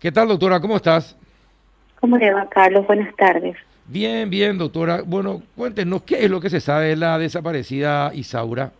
[0.00, 0.60] ¿Qué tal, doctora?
[0.60, 1.16] ¿Cómo estás?
[1.98, 2.86] ¿Cómo le va, Carlos?
[2.86, 3.56] Buenas tardes.
[3.86, 5.02] Bien, bien, doctora.
[5.04, 8.70] Bueno, cuéntenos, ¿qué es lo que se sabe de la desaparecida Isaura?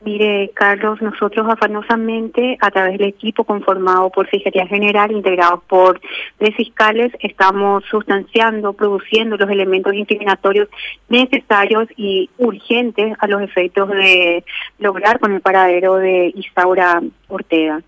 [0.00, 6.00] Mire, Carlos, nosotros afanosamente, a través del equipo conformado por Fiscalía General, integrado por
[6.36, 10.68] tres fiscales, estamos sustanciando, produciendo los elementos incriminatorios
[11.08, 14.42] necesarios y urgentes a los efectos de
[14.80, 17.82] lograr con el paradero de Isaura Ortega.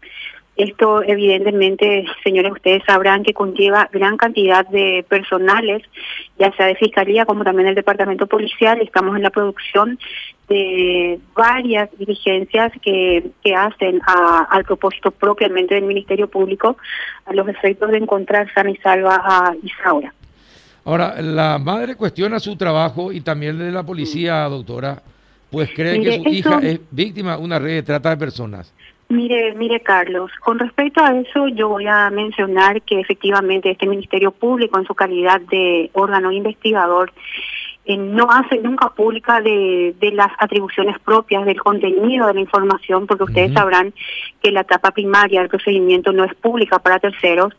[0.56, 5.82] Esto evidentemente, señores, ustedes sabrán que conlleva gran cantidad de personales,
[6.38, 8.80] ya sea de Fiscalía como también del Departamento Policial.
[8.80, 9.98] Estamos en la producción
[10.48, 16.78] de varias diligencias que, que hacen al propósito propiamente del Ministerio Público
[17.26, 20.14] a los efectos de encontrar sana y salva a Isaura.
[20.86, 25.02] Ahora, la madre cuestiona su trabajo y también de la policía, doctora,
[25.50, 28.72] pues cree que su hija es víctima de una red de trata de personas.
[29.08, 34.32] Mire, mire Carlos, con respecto a eso yo voy a mencionar que efectivamente este Ministerio
[34.32, 37.12] Público en su calidad de órgano investigador
[37.84, 43.06] eh, no hace nunca pública de, de, las atribuciones propias del contenido de la información,
[43.06, 43.94] porque ustedes sabrán
[44.42, 47.54] que la etapa primaria del procedimiento no es pública para terceros,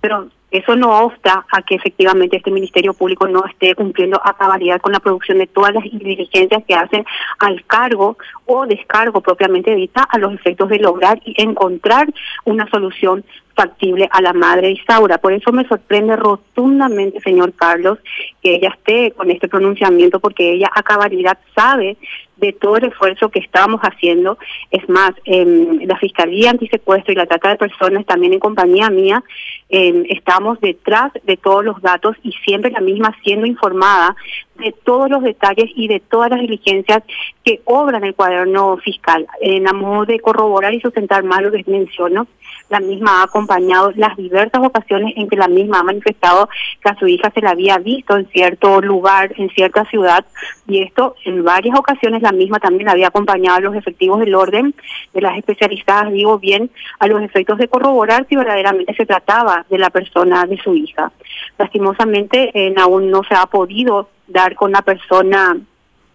[0.00, 4.80] pero eso no obsta a que efectivamente este Ministerio Público no esté cumpliendo a cabalidad
[4.80, 7.04] con la producción de todas las diligencias que hacen
[7.38, 12.08] al cargo o descargo propiamente dita a los efectos de lograr y encontrar
[12.44, 15.18] una solución factible a la madre Isaura.
[15.18, 17.98] Por eso me sorprende rotundamente, señor Carlos,
[18.42, 21.96] que ella esté con este pronunciamiento, porque ella a cabalidad sabe
[22.36, 24.38] de todo el esfuerzo que estábamos haciendo.
[24.70, 29.22] Es más, eh, la Fiscalía Antisecuestro y la Trata de Personas, también en compañía mía,
[29.70, 34.16] eh, estamos detrás de todos los datos y siempre la misma siendo informada
[34.56, 37.02] de todos los detalles y de todas las diligencias
[37.44, 39.26] que obran el cuaderno fiscal.
[39.40, 42.26] En a modo de corroborar y sustentar más lo que menciono,
[42.70, 46.48] la misma ha acompañado las diversas ocasiones en que la misma ha manifestado
[46.82, 50.24] que a su hija se la había visto en cierto lugar, en cierta ciudad,
[50.66, 54.74] y esto en varias ocasiones la misma también había acompañado a los efectivos del orden,
[55.12, 56.70] de las especializadas, digo bien,
[57.00, 61.10] a los efectos de corroborar si verdaderamente se trataba de la persona de su hija.
[61.58, 65.56] Lastimosamente, aún no se ha podido dar con la persona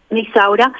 [0.10, 0.72] Isaura,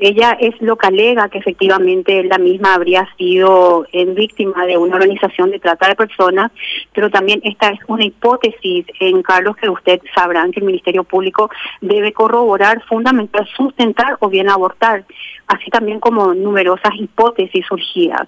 [0.00, 4.96] ella es lo que alega que efectivamente la misma habría sido en víctima de una
[4.96, 6.50] organización de trata de personas,
[6.94, 11.50] pero también esta es una hipótesis en Carlos que usted sabrán que el Ministerio Público
[11.82, 15.04] debe corroborar, fundamental, sustentar o bien abortar,
[15.46, 18.26] así también como numerosas hipótesis surgidas.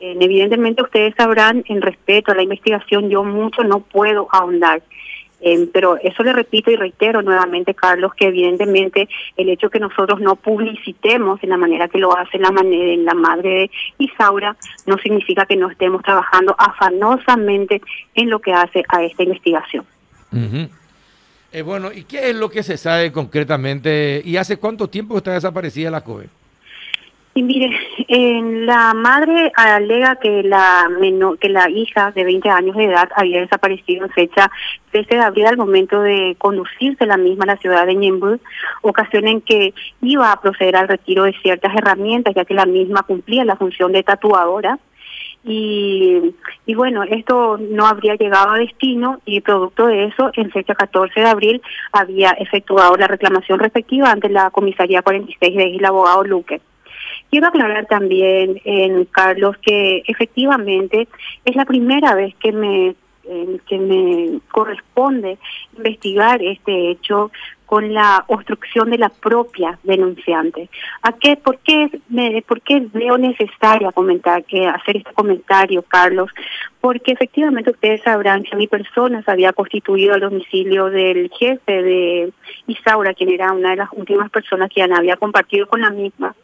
[0.00, 4.82] evidentemente ustedes sabrán, en respeto a la investigación, yo mucho no puedo ahondar.
[5.46, 10.18] Eh, pero eso le repito y reitero nuevamente, Carlos, que evidentemente el hecho que nosotros
[10.18, 14.56] no publicitemos en la manera que lo hace la, la madre de Isaura
[14.86, 17.82] no significa que no estemos trabajando afanosamente
[18.14, 19.84] en lo que hace a esta investigación.
[21.52, 24.22] eh, bueno, ¿y qué es lo que se sabe concretamente?
[24.24, 26.28] ¿Y hace cuánto tiempo está desaparecida la COE?
[27.36, 27.68] Y mire,
[28.06, 33.08] en la madre alega que la menor, que la hija de 20 años de edad
[33.16, 34.52] había desaparecido en fecha
[34.92, 38.38] 13 de abril al momento de conducirse la misma a la ciudad de Ñembu,
[38.82, 43.02] ocasión en que iba a proceder al retiro de ciertas herramientas, ya que la misma
[43.02, 44.78] cumplía la función de tatuadora.
[45.42, 46.36] Y,
[46.66, 51.18] y bueno, esto no habría llegado a destino y producto de eso, en fecha 14
[51.18, 56.60] de abril había efectuado la reclamación respectiva ante la comisaría 46 de Isla Abogado Luque.
[57.34, 61.08] Quiero aclarar también, en Carlos, que efectivamente
[61.44, 62.94] es la primera vez que me
[63.66, 65.38] que me corresponde
[65.76, 67.32] investigar este hecho
[67.66, 70.68] con la obstrucción de la propia denunciante.
[71.02, 76.30] ¿A qué, por qué, me, por qué veo necesaria comentar que hacer este comentario, Carlos?
[76.80, 82.32] Porque efectivamente ustedes sabrán que mi persona se había constituido al domicilio del jefe de
[82.68, 86.36] Isaura, quien era una de las últimas personas que había compartido con la misma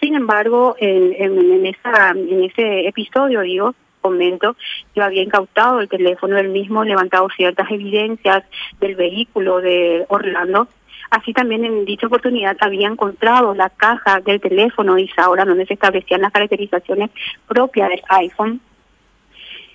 [0.00, 4.54] sin embargo, en, en, esa, en ese episodio, digo, comento,
[4.94, 8.44] yo había incautado el teléfono del mismo, levantado ciertas evidencias
[8.78, 10.68] del vehículo de Orlando.
[11.10, 15.74] Así también en dicha oportunidad había encontrado la caja del teléfono de Isaura, donde se
[15.74, 17.10] establecían las caracterizaciones
[17.48, 18.60] propias del iPhone.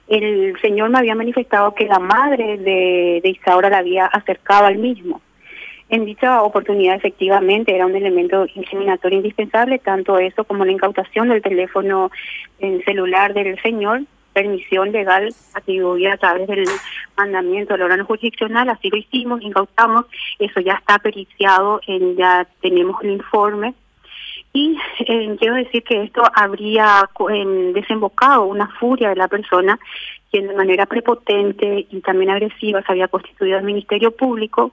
[0.07, 4.78] El señor me había manifestado que la madre de, de Isaura la había acercado al
[4.78, 5.22] mismo.
[5.89, 11.41] En dicha oportunidad, efectivamente, era un elemento incriminatorio indispensable, tanto eso como la incautación del
[11.41, 12.12] teléfono
[12.86, 14.03] celular del señor,
[14.33, 16.65] permisión legal atribuida a través del
[17.18, 20.06] mandamiento del órgano jurisdiccional, así lo hicimos, incautamos,
[20.38, 23.74] eso ya está periciado, en, ya tenemos el informe.
[24.53, 27.09] Y eh, quiero decir que esto habría
[27.74, 29.80] desembocado una furia de la persona
[30.31, 34.71] quien de manera prepotente y también agresiva se había constituido el Ministerio Público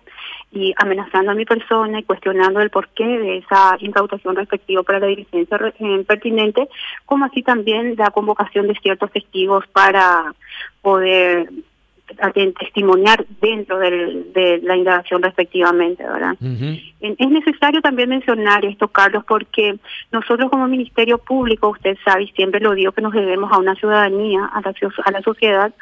[0.52, 5.06] y amenazando a mi persona y cuestionando el porqué de esa incautación respectiva para la
[5.06, 6.69] diligencia eh, pertinente,
[7.04, 10.34] como así también la convocación de ciertos testigos para
[10.82, 11.48] poder
[12.58, 16.37] testimoniar dentro de la indagación respectivamente, ¿verdad?
[16.41, 19.76] Es necesario también mencionar esto, Carlos, porque
[20.12, 23.75] nosotros como Ministerio Público, usted sabe, y siempre lo digo, que nos debemos a una
[23.75, 24.75] ciudadanía, a la,
[25.05, 25.73] a la sociedad,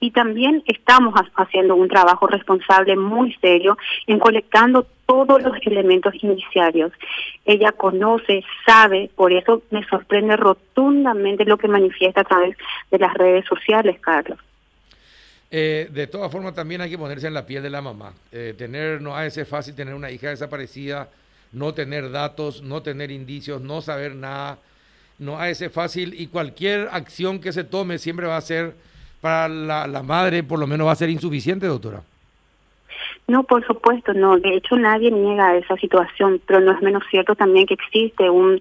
[0.00, 3.76] y también estamos haciendo un trabajo responsable muy serio
[4.06, 6.92] en colectando todos los elementos iniciarios.
[7.44, 12.56] Ella conoce, sabe, por eso me sorprende rotundamente lo que manifiesta a través
[12.90, 14.38] de las redes sociales, Carlos.
[15.50, 18.12] Eh, de todas formas, también hay que ponerse en la piel de la mamá.
[18.32, 21.08] Eh, tener, no ha de ser fácil tener una hija desaparecida,
[21.52, 24.58] no tener datos, no tener indicios, no saber nada.
[25.18, 28.74] No ha de ser fácil y cualquier acción que se tome siempre va a ser,
[29.20, 32.02] para la, madre, por lo menos va a ser insuficiente, doctora.
[33.26, 34.38] No, por supuesto, no.
[34.38, 38.60] De hecho, nadie niega esa situación, pero no es menos cierto también que existe un,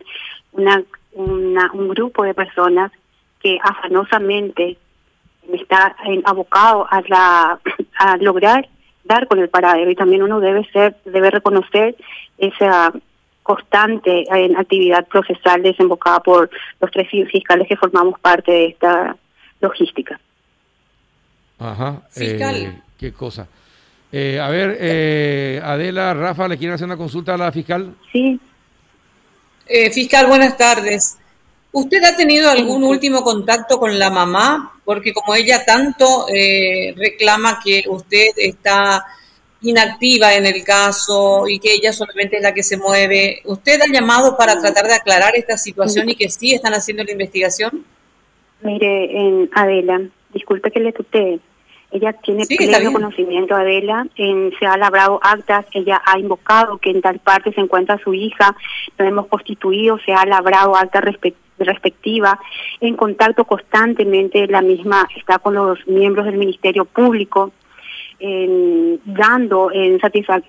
[0.54, 0.84] una,
[1.14, 2.92] una, un grupo de personas
[3.42, 4.78] que afanosamente
[5.54, 5.96] está
[6.26, 7.60] abocado a, la,
[8.00, 8.68] a lograr
[9.08, 11.96] dar con el paradero y también uno debe ser debe reconocer
[12.38, 12.92] esa
[13.42, 16.50] constante en actividad procesal desembocada por
[16.82, 19.16] los tres fiscales que formamos parte de esta
[19.62, 20.20] logística.
[21.58, 22.02] Ajá.
[22.10, 22.56] Fiscal.
[22.56, 23.48] Eh, qué cosa.
[24.12, 27.96] Eh, a ver, eh, Adela, Rafa, ¿le quieren hacer una consulta a la fiscal?
[28.12, 28.40] Sí.
[29.94, 31.18] fiscal, buenas tardes.
[31.72, 34.77] ¿Usted ha tenido algún último contacto con la mamá?
[34.88, 39.04] Porque como ella tanto eh, reclama que usted está
[39.60, 43.92] inactiva en el caso y que ella solamente es la que se mueve, ¿usted ha
[43.92, 47.84] llamado para tratar de aclarar esta situación y que sí están haciendo la investigación?
[48.62, 50.04] Mire, Adela,
[50.34, 51.42] disculpe que le tutee.
[51.92, 57.02] Ella tiene pleno conocimiento, Adela, en, se ha labrado actas, ella ha invocado que en
[57.02, 58.56] tal parte se encuentra su hija,
[58.98, 61.04] lo hemos constituido, se ha labrado actas
[61.60, 62.40] respectiva,
[62.80, 67.52] en contacto constantemente, la misma está con los miembros del Ministerio Público,
[68.20, 70.00] dando en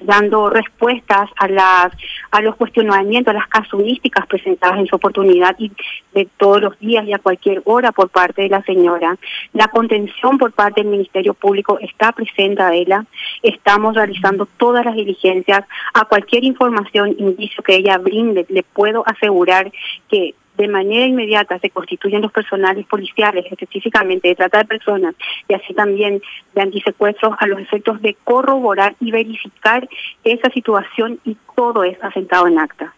[0.00, 1.92] dando respuestas a las
[2.30, 5.70] a los cuestionamientos, a las casuísticas presentadas en su oportunidad y
[6.14, 9.18] de todos los días y a cualquier hora por parte de la señora.
[9.52, 13.04] La contención por parte del Ministerio Público está presente, Adela.
[13.42, 15.64] Estamos realizando todas las diligencias
[15.94, 18.46] a cualquier información, indicio que ella brinde.
[18.48, 19.70] Le puedo asegurar
[20.08, 25.14] que de manera inmediata se constituyen los personales policiales, específicamente de trata de personas,
[25.48, 26.20] y así también
[26.54, 29.88] de antisecuestros a los efectos de corroborar y verificar
[30.24, 32.92] esa situación y todo es asentado en acta.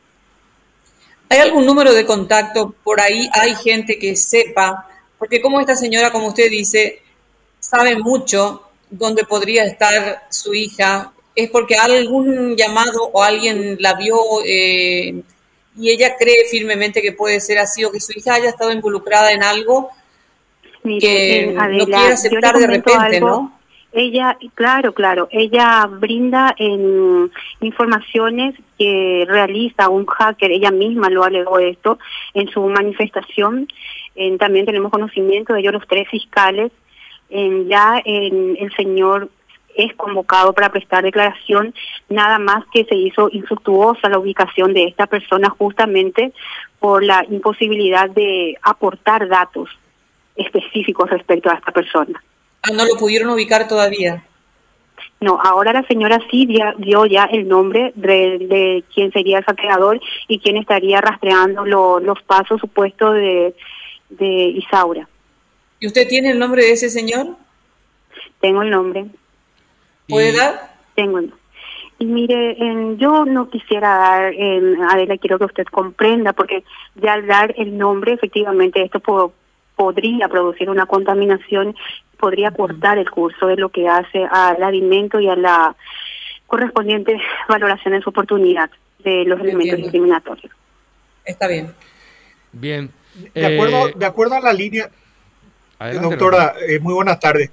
[1.28, 2.74] ¿Hay algún número de contacto?
[2.82, 7.02] Por ahí hay gente que sepa, porque como esta señora, como usted dice,
[7.60, 14.16] sabe mucho dónde podría estar su hija, es porque algún llamado o alguien la vio
[14.46, 15.22] eh,
[15.76, 19.32] y ella cree firmemente que puede ser así o que su hija haya estado involucrada
[19.32, 19.90] en algo
[20.82, 23.60] que eh, no quiere aceptar de repente, ¿no?
[23.92, 27.28] Ella, claro, claro, ella brinda en
[27.60, 31.98] informaciones que realiza un hacker, ella misma lo alegó esto
[32.34, 33.66] en su manifestación.
[34.14, 36.70] En, también tenemos conocimiento de ellos los tres fiscales.
[37.30, 39.28] En, ya en el señor
[39.76, 41.74] es convocado para prestar declaración,
[42.08, 46.32] nada más que se hizo infructuosa la ubicación de esta persona justamente
[46.78, 49.68] por la imposibilidad de aportar datos
[50.36, 52.22] específicos respecto a esta persona.
[52.62, 54.24] Ah, ¿No lo pudieron ubicar todavía?
[55.20, 56.48] No, ahora la señora sí
[56.78, 62.22] dio ya el nombre de, de quién sería el saqueador y quién estaría rastreando los
[62.22, 63.54] pasos supuestos de,
[64.08, 65.08] de Isaura.
[65.78, 67.36] ¿Y usted tiene el nombre de ese señor?
[68.40, 69.06] Tengo el nombre.
[70.10, 70.74] ¿Puede dar?
[70.94, 71.20] Tengo.
[71.98, 72.56] Y mire,
[72.96, 74.32] yo no quisiera dar,
[74.90, 76.64] Adela, quiero que usted comprenda, porque
[76.94, 79.32] ya al dar el nombre, efectivamente, esto
[79.76, 81.76] podría producir una contaminación,
[82.18, 85.76] podría cortar el curso de lo que hace al alimento y a la
[86.46, 88.70] correspondiente valoración en su oportunidad
[89.04, 90.52] de los elementos discriminatorios.
[91.24, 91.74] Está bien.
[92.50, 92.90] Bien.
[93.34, 94.90] De acuerdo, eh, de acuerdo a la línea,
[96.00, 97.50] doctora, eh, muy buenas tardes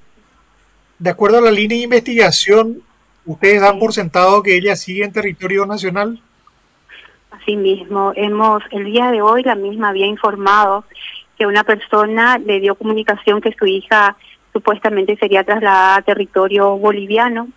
[1.00, 2.82] de acuerdo a la línea de investigación,
[3.26, 6.20] ¿ustedes dan por sentado que ella sigue en territorio nacional?
[7.32, 10.86] Así mismo, hemos, el día de hoy la misma había informado
[11.38, 14.18] que una persona le dio comunicación que su hija
[14.54, 17.50] supuestamente sería trasladada a territorio boliviano.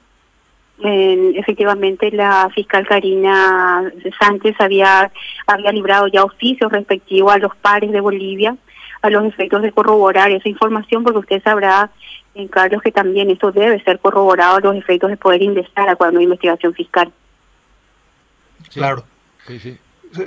[0.82, 5.10] Efectivamente la fiscal Karina Sánchez había,
[5.46, 8.56] había librado ya oficios respectivos a los pares de Bolivia
[9.02, 11.90] a los efectos de corroborar esa información, porque usted sabrá,
[12.34, 15.96] en Carlos, que también esto debe ser corroborado a los efectos de poder ingresar a
[15.96, 17.12] cuando hay investigación fiscal.
[18.72, 19.04] Claro.
[19.46, 19.78] Sí, sí.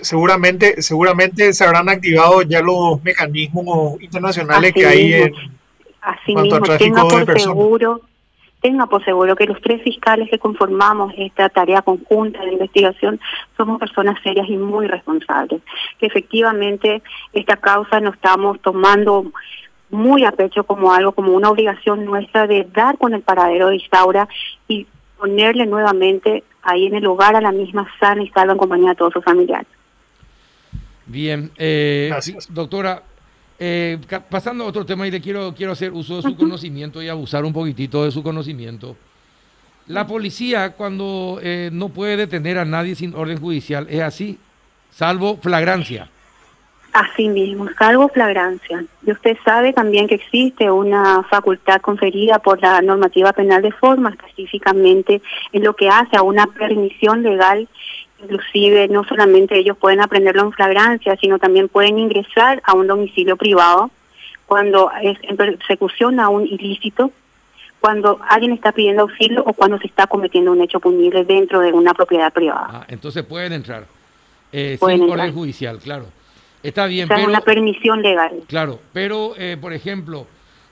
[0.01, 5.34] Seguramente, seguramente se habrán activado ya los mecanismos internacionales que hay en
[6.01, 8.01] así mismo, tenga por seguro
[8.63, 13.20] tenga por seguro que los tres fiscales que conformamos esta tarea conjunta de investigación
[13.58, 15.62] somos personas serias y muy responsables,
[16.00, 17.03] que efectivamente
[17.34, 19.25] esta causa nos estamos tomando
[19.89, 23.75] muy a pecho como algo, como una obligación nuestra de dar con el paradero de
[23.75, 24.29] Isaura
[24.70, 28.91] y ponerle nuevamente ahí en el hogar a la misma sana y salva en compañía
[28.91, 29.67] de todos sus familiares.
[31.05, 32.12] Bien, eh,
[32.50, 33.03] doctora,
[33.60, 33.98] eh,
[34.29, 37.45] pasando a otro tema y le quiero, quiero hacer uso de su conocimiento y abusar
[37.45, 38.95] un poquitito de su conocimiento.
[39.88, 44.39] La policía cuando eh, no puede detener a nadie sin orden judicial es así,
[44.89, 46.10] salvo flagrancia.
[46.93, 48.86] Así mismo, salvo flagrancia.
[49.05, 54.12] Y usted sabe también que existe una facultad conferida por la normativa penal de forma,
[54.12, 57.67] específicamente en lo que hace a una permisión legal
[58.24, 63.38] inclusive no solamente ellos pueden aprenderlo en flagrancia, sino también pueden ingresar a un domicilio
[63.38, 63.92] privado
[64.46, 67.12] cuando es en persecución a un ilícito,
[67.80, 71.72] cuando alguien está pidiendo auxilio o cuando se está cometiendo un hecho punible dentro de
[71.72, 72.68] una propiedad privada.
[72.70, 73.86] Ah, entonces pueden entrar
[74.51, 76.06] eh, sin orden judicial, claro.
[76.62, 78.32] Está bien, o una permisión legal.
[78.48, 80.27] Claro, pero eh, por ejemplo,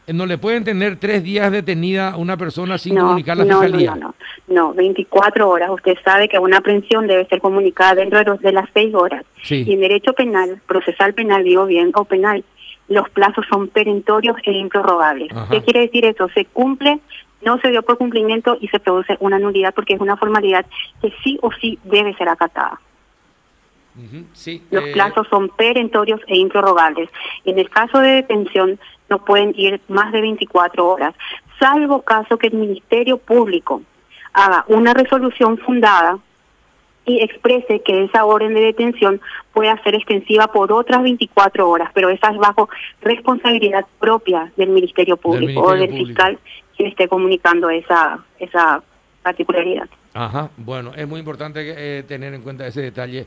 [0.07, 3.95] no le pueden tener tres días detenida a una persona sin comunicar la no, fiscalía.
[3.95, 4.13] No,
[4.47, 5.69] no, no, 24 horas.
[5.69, 9.23] Usted sabe que una aprehensión debe ser comunicada dentro de, las seis horas.
[9.49, 12.43] Y en derecho penal, procesal penal, digo bien, o penal,
[12.87, 15.31] los plazos son perentorios e improrrogables.
[15.49, 16.27] ¿Qué quiere decir eso?
[16.29, 16.99] Se cumple,
[17.41, 20.65] no se dio por cumplimiento y se produce una nulidad porque es una formalidad
[21.01, 22.79] que sí o sí debe ser acatada.
[24.33, 27.09] Sí, Los eh, plazos son perentorios e improrrogables.
[27.45, 28.79] En el caso de detención,
[29.09, 31.13] no pueden ir más de 24 horas,
[31.59, 33.81] salvo caso que el Ministerio Público
[34.33, 36.19] haga una resolución fundada
[37.05, 39.19] y exprese que esa orden de detención
[39.53, 42.69] pueda ser extensiva por otras 24 horas, pero esa es bajo
[43.01, 46.39] responsabilidad propia del Ministerio Público o del fiscal
[46.75, 48.83] quien esté comunicando esa esa
[49.23, 49.89] particularidad.
[50.13, 53.25] Ajá, bueno, es muy importante eh, tener en cuenta ese detalle.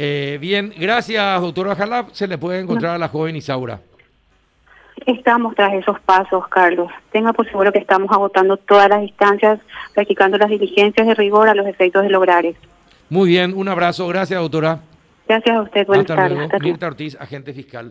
[0.00, 2.10] Eh, bien, gracias, doctora Jalab.
[2.12, 3.80] Se le puede encontrar a la joven Isaura.
[5.06, 6.90] Estamos tras esos pasos, Carlos.
[7.10, 9.58] Tenga por seguro que estamos agotando todas las distancias,
[9.94, 12.44] practicando las diligencias de rigor a los efectos de lograr
[13.10, 14.06] Muy bien, un abrazo.
[14.06, 14.80] Gracias, doctora.
[15.26, 15.86] Gracias a usted.
[15.86, 16.48] Buenas tardes.
[16.60, 17.86] Mirta Ortiz, agente fiscal.